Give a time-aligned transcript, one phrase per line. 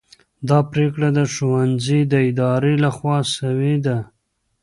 [0.49, 3.97] دا پرېکړه د ښوونځي د ادارې لخوا سوې ده.